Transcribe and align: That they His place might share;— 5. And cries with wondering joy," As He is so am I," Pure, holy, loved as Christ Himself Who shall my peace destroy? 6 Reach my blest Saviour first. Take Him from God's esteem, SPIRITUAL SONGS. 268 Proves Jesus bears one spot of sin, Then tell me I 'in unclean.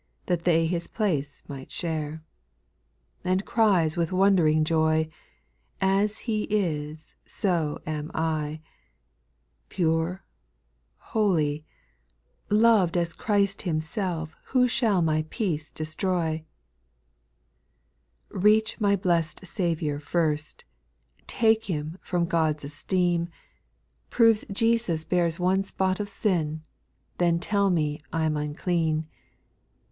That 0.25 0.45
they 0.45 0.65
His 0.65 0.87
place 0.87 1.43
might 1.47 1.69
share;— 1.69 2.23
5. 3.23 3.31
And 3.31 3.45
cries 3.45 3.95
with 3.95 4.11
wondering 4.11 4.63
joy," 4.63 5.07
As 5.99 6.21
He 6.21 6.45
is 6.49 7.13
so 7.27 7.79
am 7.85 8.09
I," 8.15 8.61
Pure, 9.69 10.23
holy, 10.97 11.63
loved 12.49 12.97
as 12.97 13.13
Christ 13.13 13.61
Himself 13.61 14.35
Who 14.45 14.67
shall 14.67 15.03
my 15.03 15.23
peace 15.29 15.69
destroy? 15.69 16.45
6 18.33 18.43
Reach 18.43 18.81
my 18.81 18.95
blest 18.95 19.45
Saviour 19.45 19.99
first. 19.99 20.65
Take 21.27 21.65
Him 21.65 21.99
from 22.01 22.25
God's 22.25 22.63
esteem, 22.63 23.29
SPIRITUAL 24.09 24.35
SONGS. 24.47 24.57
268 24.57 24.57
Proves 24.57 24.59
Jesus 25.01 25.05
bears 25.07 25.37
one 25.39 25.63
spot 25.63 25.99
of 25.99 26.09
sin, 26.09 26.63
Then 27.19 27.37
tell 27.37 27.69
me 27.69 28.01
I 28.11 28.25
'in 28.25 28.35
unclean. 28.35 29.07